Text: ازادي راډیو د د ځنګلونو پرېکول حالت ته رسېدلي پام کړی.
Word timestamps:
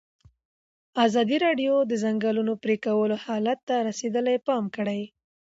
ازادي 1.05 1.37
راډیو 1.45 1.73
د 1.83 1.87
د 1.91 1.93
ځنګلونو 2.03 2.53
پرېکول 2.63 3.11
حالت 3.25 3.59
ته 3.67 3.75
رسېدلي 3.89 4.37
پام 4.47 4.63
کړی. 4.75 5.01